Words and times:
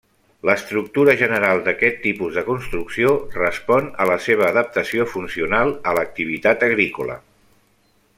L'estructura 0.49 1.13
general 1.19 1.59
d'aquest 1.67 1.99
tipus 2.05 2.39
de 2.39 2.43
construcció 2.47 3.11
respon 3.37 3.91
a 4.05 4.09
la 4.13 4.17
seva 4.29 4.47
adaptació 4.49 5.07
funcional 5.15 5.75
a 5.93 5.95
l'activitat 5.99 6.67
agrícola. 6.71 7.19